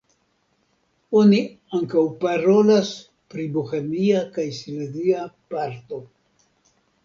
[1.19, 1.41] Oni
[1.81, 2.91] ankaŭ parolas
[3.35, 6.05] pri bohemia kaj silezia parto.